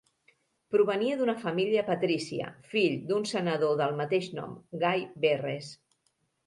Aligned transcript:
Provenia 0.75 1.17
d'una 1.19 1.35
família 1.43 1.83
patrícia, 1.91 2.49
fill 2.73 2.97
d'un 3.13 3.29
senador 3.35 3.77
del 3.83 3.97
mateix 4.01 4.35
nom 4.41 4.61
Gai 4.87 5.09
Verres. 5.29 5.75